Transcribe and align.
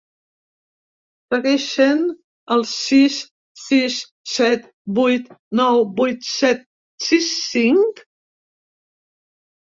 Segueix 1.33 1.67
sent 1.73 2.01
el 2.55 2.63
sis 2.71 3.17
sis 3.65 3.99
set 4.37 4.65
vuit 5.01 5.31
nou 5.61 5.79
vuit 6.01 6.27
set 6.31 6.67
sis 7.11 7.31
cinc? 7.53 8.03